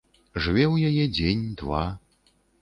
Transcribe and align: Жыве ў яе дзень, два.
Жыве 0.45 0.63
ў 0.67 0.93
яе 0.93 1.05
дзень, 1.17 1.45
два. 1.63 1.85